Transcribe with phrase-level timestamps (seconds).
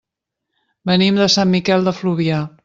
[0.91, 2.43] Venim de Sant Miquel de Fluvià.